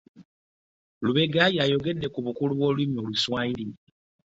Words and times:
Lubega 1.05 1.43
yayogedde 1.57 2.07
ku 2.13 2.19
bukulu 2.25 2.51
bw'olulimi 2.57 2.95
Oluswayiri. 3.03 3.65